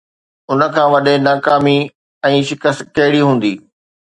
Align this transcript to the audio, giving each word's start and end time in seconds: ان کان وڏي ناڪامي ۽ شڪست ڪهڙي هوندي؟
ان 0.51 0.59
کان 0.75 0.87
وڏي 0.93 1.13
ناڪامي 1.27 1.75
۽ 2.31 2.39
شڪست 2.53 2.81
ڪهڙي 2.97 3.21
هوندي؟ 3.29 3.53